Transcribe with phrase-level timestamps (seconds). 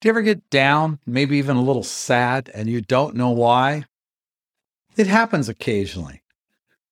[0.00, 3.84] Do you ever get down, maybe even a little sad, and you don't know why?
[4.96, 6.22] It happens occasionally.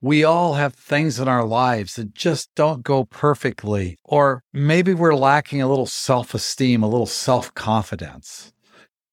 [0.00, 5.14] We all have things in our lives that just don't go perfectly, or maybe we're
[5.14, 8.54] lacking a little self esteem, a little self confidence.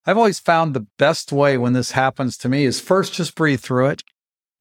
[0.05, 3.59] I've always found the best way when this happens to me is first just breathe
[3.59, 4.03] through it.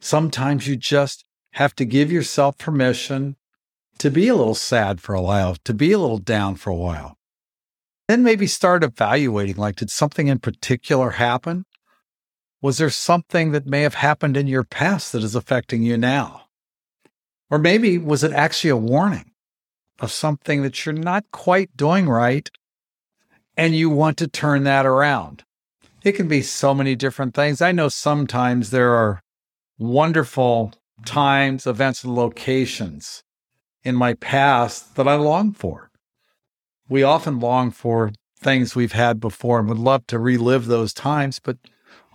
[0.01, 3.37] Sometimes you just have to give yourself permission
[3.99, 6.77] to be a little sad for a while, to be a little down for a
[6.77, 7.17] while.
[8.11, 11.65] Then maybe start evaluating like, did something in particular happen?
[12.61, 16.47] Was there something that may have happened in your past that is affecting you now?
[17.51, 19.31] Or maybe was it actually a warning
[20.01, 22.51] of something that you're not quite doing right
[23.57, 25.45] and you want to turn that around?
[26.03, 27.63] It can be so many different things.
[27.63, 29.21] I know sometimes there are
[29.79, 30.73] wonderful
[31.05, 33.23] times, events, and locations
[33.85, 35.90] in my past that I long for
[36.91, 41.39] we often long for things we've had before and would love to relive those times,
[41.39, 41.57] but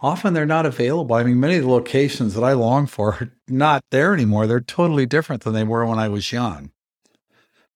[0.02, 1.16] often they're not available.
[1.16, 4.46] I mean, many of the locations that I long for are not there anymore.
[4.46, 6.72] They're totally different than they were when I was young.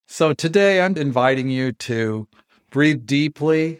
[0.08, 2.28] So today I'm inviting you to
[2.70, 3.80] breathe deeply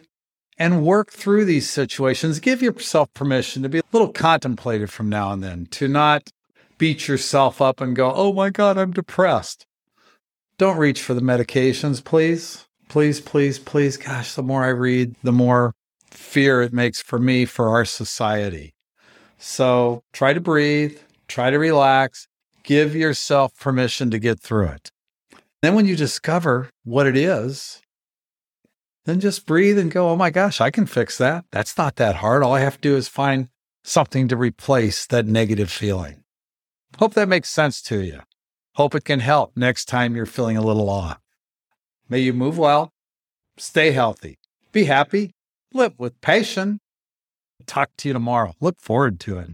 [0.56, 2.40] and work through these situations.
[2.40, 6.30] Give yourself permission to be a little contemplative from now and then, to not
[6.78, 9.66] beat yourself up and go, oh my God, I'm depressed.
[10.56, 13.96] Don't reach for the medications, please please, please, please.
[13.96, 15.72] Gosh, the more I read, the more
[16.10, 18.74] fear it makes for me, for our society.
[19.38, 22.28] So try to breathe, try to relax,
[22.64, 24.90] give yourself permission to get through it.
[25.62, 27.80] Then, when you discover what it is,
[29.04, 31.44] then just breathe and go, oh my gosh, I can fix that.
[31.52, 32.42] That's not that hard.
[32.42, 33.48] All I have to do is find
[33.84, 36.22] something to replace that negative feeling.
[36.98, 38.20] Hope that makes sense to you.
[38.74, 41.18] Hope it can help next time you're feeling a little off.
[42.10, 42.90] May you move well,
[43.56, 44.40] stay healthy,
[44.72, 45.30] be happy,
[45.72, 46.80] live with passion.
[47.66, 48.54] Talk to you tomorrow.
[48.60, 49.50] Look forward to it.